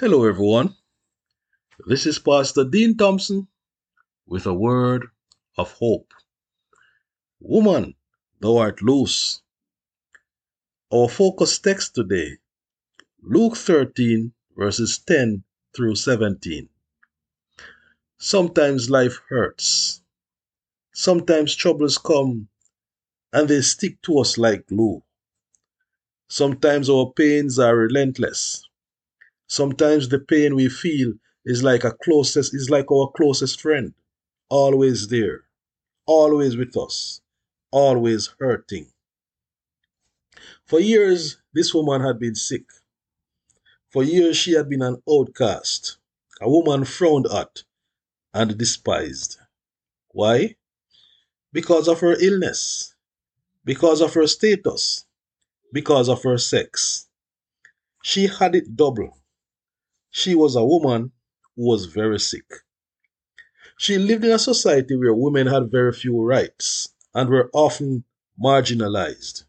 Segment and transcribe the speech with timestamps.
[0.00, 0.76] Hello, everyone.
[1.86, 3.48] This is Pastor Dean Thompson
[4.26, 5.08] with a word
[5.58, 6.14] of hope.
[7.38, 7.94] Woman,
[8.40, 9.42] thou art loose.
[10.90, 12.38] Our focus text today,
[13.20, 15.44] Luke 13, verses 10
[15.76, 16.70] through 17.
[18.16, 20.00] Sometimes life hurts.
[20.94, 22.48] Sometimes troubles come
[23.34, 25.02] and they stick to us like glue.
[26.26, 28.66] Sometimes our pains are relentless.
[29.50, 31.12] Sometimes the pain we feel
[31.44, 33.92] is like a closest is like our closest friend,
[34.48, 35.44] always there,
[36.06, 37.20] always with us,
[37.72, 38.92] always hurting.
[40.64, 42.64] For years, this woman had been sick.
[43.90, 45.98] For years, she had been an outcast,
[46.40, 47.64] a woman frowned at
[48.34, 49.38] and despised.
[50.12, 50.56] Why?
[51.52, 52.94] Because of her illness,
[53.64, 55.06] because of her status,
[55.72, 57.08] because of her sex.
[58.02, 59.19] She had it double.
[60.10, 61.12] She was a woman
[61.56, 62.46] who was very sick.
[63.76, 68.04] She lived in a society where women had very few rights and were often
[68.40, 69.42] marginalized.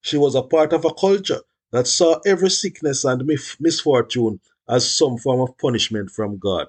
[0.00, 3.24] She was a part of a culture that saw every sickness and
[3.60, 6.68] misfortune as some form of punishment from God.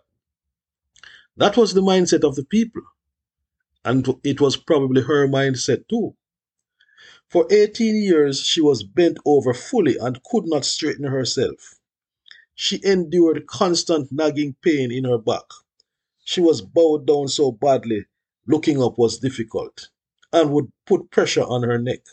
[1.36, 2.84] That was the mindset of the people,
[3.86, 6.16] and it was probably her mindset too.
[7.28, 11.81] For 18 years, she was bent over fully and could not straighten herself.
[12.64, 15.46] She endured constant nagging pain in her back.
[16.24, 18.06] She was bowed down so badly,
[18.46, 19.90] looking up was difficult,
[20.32, 22.06] and would put pressure on her neck.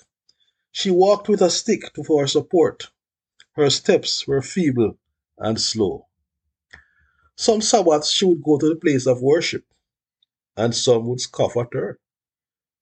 [0.72, 2.88] She walked with a stick for support.
[3.56, 4.96] Her steps were feeble
[5.36, 6.06] and slow.
[7.36, 9.66] Some Sabbaths she would go to the place of worship,
[10.56, 12.00] and some would scoff at her.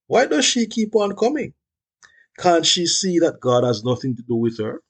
[0.06, 1.52] Why does she keep on coming?
[2.38, 4.84] Can't she see that God has nothing to do with her?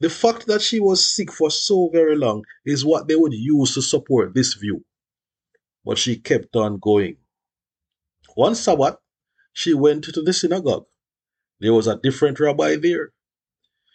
[0.00, 3.74] The fact that she was sick for so very long is what they would use
[3.74, 4.84] to support this view.
[5.84, 7.16] But she kept on going.
[8.34, 8.96] One Sabbath,
[9.52, 10.86] she went to the synagogue.
[11.60, 13.12] There was a different rabbi there.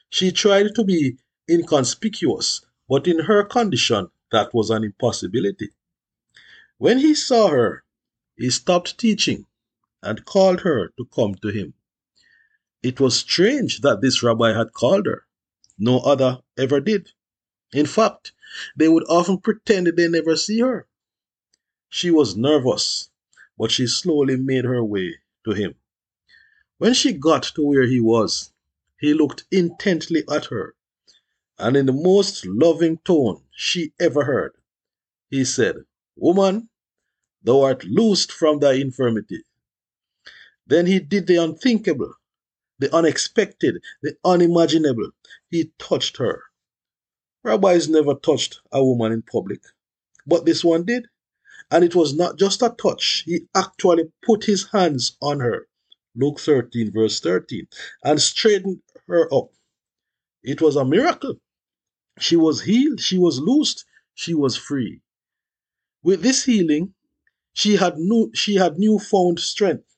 [0.10, 1.18] She tried to be
[1.50, 5.70] inconspicuous, but in her condition, that was an impossibility.
[6.78, 7.84] When he saw her,
[8.36, 9.46] he stopped teaching
[10.02, 11.74] and called her to come to him.
[12.82, 15.26] It was strange that this rabbi had called her.
[15.86, 17.12] No other ever did.
[17.74, 18.32] In fact,
[18.74, 20.88] they would often pretend they never see her.
[21.90, 23.10] She was nervous,
[23.58, 25.76] but she slowly made her way to him.
[26.78, 28.54] When she got to where he was,
[28.98, 30.74] he looked intently at her,
[31.60, 34.54] and in the most loving tone she ever heard,
[35.30, 35.76] he said,
[36.16, 36.70] Woman,
[37.44, 39.44] thou art loosed from thy infirmity.
[40.66, 42.14] Then he did the unthinkable
[42.84, 45.10] the unexpected, the unimaginable.
[45.50, 46.44] He touched her.
[47.42, 49.62] Rabbis never touched a woman in public,
[50.28, 51.08] but this one did.
[51.72, 55.68] And it was not just a touch, he actually put his hands on her.
[56.14, 57.68] Luke 13, verse 13,
[58.04, 59.52] and straightened her up.
[60.44, 61.36] It was a miracle.
[62.20, 65.02] She was healed, she was loosed, she was free.
[66.04, 66.94] With this healing,
[67.54, 69.93] she had new she had newfound strength.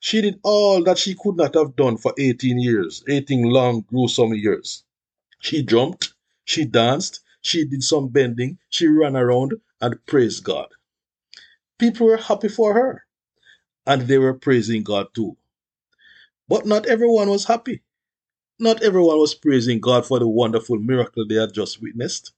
[0.00, 4.34] She did all that she could not have done for 18 years, 18 long, gruesome
[4.34, 4.84] years.
[5.40, 6.14] She jumped,
[6.44, 10.68] she danced, she did some bending, she ran around and praised God.
[11.78, 13.04] People were happy for her,
[13.86, 15.36] and they were praising God too.
[16.48, 17.82] But not everyone was happy.
[18.58, 22.32] Not everyone was praising God for the wonderful miracle they had just witnessed.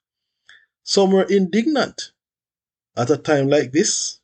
[0.83, 2.13] Some were indignant
[2.97, 4.21] at a time like this.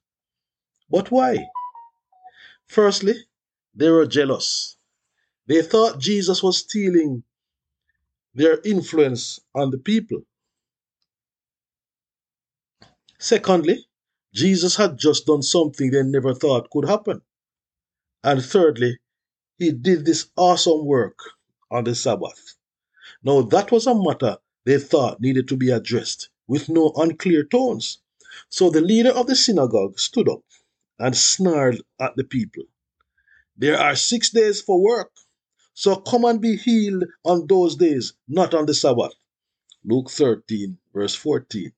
[0.90, 1.46] But why?
[2.74, 3.14] Firstly,
[3.76, 4.76] they were jealous.
[5.46, 7.22] They thought Jesus was stealing
[8.34, 10.22] their influence on the people.
[13.20, 13.86] Secondly,
[14.32, 17.22] Jesus had just done something they never thought could happen.
[18.24, 18.98] And thirdly,
[19.56, 21.20] he did this awesome work
[21.70, 22.56] on the Sabbath.
[23.22, 27.98] Now, that was a matter they thought needed to be addressed with no unclear tones.
[28.48, 30.42] So the leader of the synagogue stood up
[30.98, 32.64] and snarled at the people.
[33.56, 35.10] There are six days for work,
[35.74, 39.14] so come and be healed on those days, not on the Sabbath.
[39.84, 41.72] Luke 13, verse 14.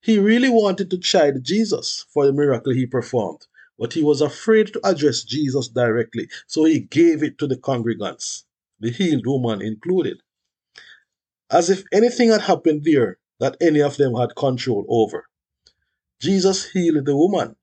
[0.00, 3.46] He really wanted to chide Jesus for the miracle he performed,
[3.78, 8.44] but he was afraid to address Jesus directly, so he gave it to the congregants,
[8.80, 10.20] the healed woman included,
[11.50, 15.28] as if anything had happened there that any of them had control over.
[16.20, 17.56] Jesus healed the woman,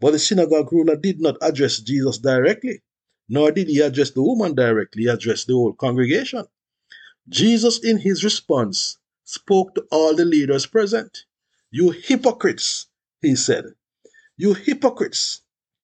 [0.00, 2.82] but the synagogue ruler did not address Jesus directly,
[3.28, 6.44] nor did he address the woman directly, he addressed the whole congregation.
[7.28, 11.24] Jesus, in his response, spoke to all the leaders present.
[11.70, 12.86] You hypocrites,
[13.20, 13.64] he said.
[14.36, 15.42] You hypocrites.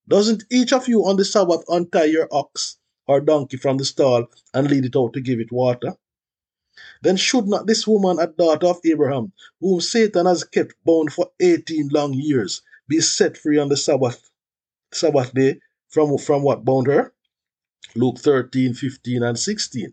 [0.08, 4.26] Doesn't each of you on the Sabbath untie your ox or donkey from the stall
[4.52, 5.94] and lead it out to give it water?
[7.02, 11.30] Then should not this woman, a daughter of Abraham, whom Satan has kept bound for
[11.40, 14.30] 18 long years, be set free on the Sabbath,
[14.92, 17.12] Sabbath day from, from what bound her?
[17.94, 19.92] Luke 13, 15, and 16.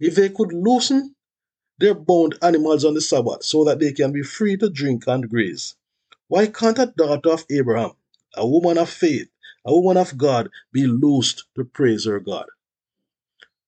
[0.00, 1.14] If they could loosen
[1.78, 5.28] their bound animals on the Sabbath so that they can be free to drink and
[5.28, 5.74] graze,
[6.28, 7.92] why can't a daughter of Abraham,
[8.36, 9.28] a woman of faith,
[9.64, 12.46] a woman of God, be loosed to praise her God?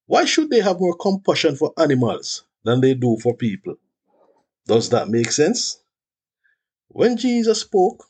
[0.06, 3.76] Why should they have more compassion for animals than they do for people?
[4.66, 5.80] Does that make sense?
[6.88, 8.06] When Jesus spoke,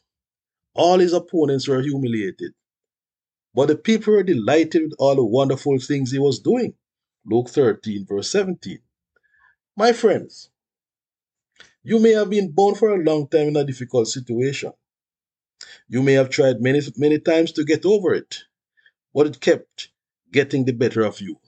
[0.75, 2.53] all his opponents were humiliated.
[3.55, 6.75] But the people were delighted with all the wonderful things he was doing.
[7.25, 8.81] Luke 13, verse 17.
[9.77, 10.51] My friends,
[11.83, 14.73] you may have been born for a long time in a difficult situation.
[15.89, 18.39] You may have tried many, many times to get over it,
[19.15, 19.91] but it kept
[20.33, 21.39] getting the better of you.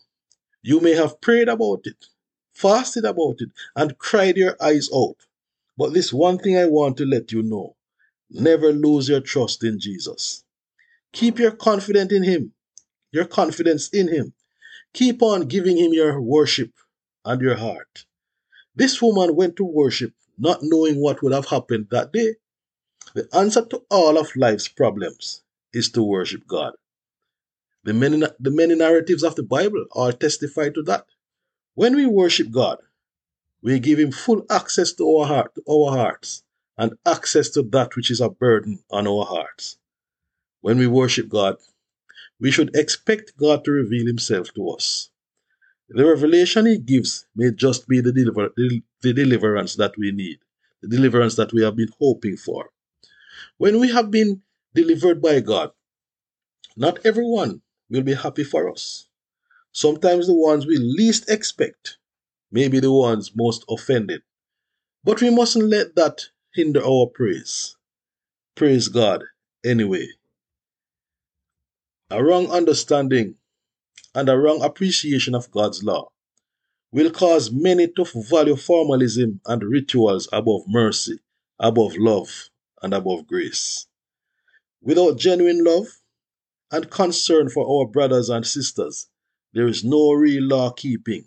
[0.63, 2.07] You may have prayed about it,
[2.53, 5.17] fasted about it, and cried your eyes out.
[5.77, 7.76] But this one thing I want to let you know
[8.31, 10.45] never lose your trust in Jesus.
[11.13, 12.53] Keep your confidence in Him,
[13.13, 14.35] your confidence in Him.
[14.93, 16.73] Keep on giving Him your worship
[17.25, 18.05] and your heart.
[18.75, 22.35] This woman went to worship not knowing what would have happened that day.
[23.15, 26.75] The answer to all of life's problems is to worship God.
[27.85, 31.07] The many, the many narratives of the Bible all testify to that.
[31.75, 32.79] When we worship God,
[33.63, 36.43] we give Him full access to our heart, to our hearts,
[36.79, 39.79] and access to that which is a burden on our hearts.
[40.61, 41.57] When we worship God,
[42.41, 45.11] we should expect God to reveal Himself to us.
[45.89, 48.83] The revelation He gives may just be the, deliver, the,
[49.13, 50.39] deliverance that we need,
[50.83, 52.71] the deliverance that we have been hoping for.
[53.57, 54.43] When we have been
[54.75, 55.71] delivered by God,
[56.77, 59.09] not everyone will be happy for us.
[59.73, 61.99] Sometimes the ones we least expect
[62.51, 64.23] may be the ones most offended.
[65.05, 66.27] But we mustn't let that
[66.57, 67.77] hinder our praise.
[68.57, 69.23] Praise God
[69.65, 70.09] anyway.
[72.11, 73.35] A wrong understanding
[74.15, 76.09] and a wrong appreciation of God's law
[76.93, 81.19] will cause many to value formalism and rituals above mercy,
[81.59, 82.49] above love,
[82.83, 83.87] and above grace.
[84.81, 85.89] Without genuine love
[86.71, 89.09] and concern for our brothers and sisters,
[89.53, 91.27] there is no real law keeping,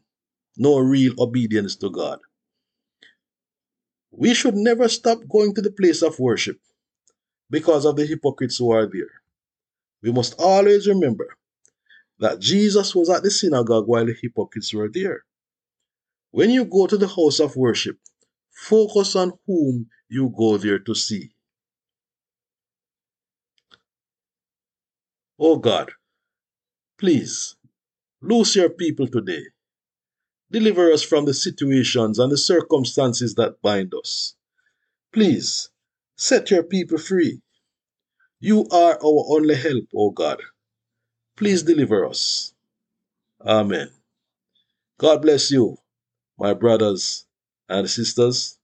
[0.57, 2.19] no real obedience to God.
[4.11, 6.59] We should never stop going to the place of worship
[7.49, 9.21] because of the hypocrites who are there.
[10.01, 11.35] We must always remember
[12.19, 15.23] that Jesus was at the synagogue while the hypocrites were there.
[16.31, 17.97] When you go to the house of worship,
[18.51, 21.31] focus on whom you go there to see.
[25.39, 25.91] Oh God,
[26.97, 27.55] please
[28.21, 29.43] loose your people today.
[30.51, 34.35] Deliver us from the situations and the circumstances that bind us.
[35.11, 35.69] Please
[36.15, 37.41] set your people free.
[38.39, 40.41] You are our only help, O God.
[41.35, 42.53] Please deliver us.
[43.41, 43.89] Amen.
[44.97, 45.77] God bless you,
[46.37, 47.25] my brothers
[47.67, 48.58] and sisters.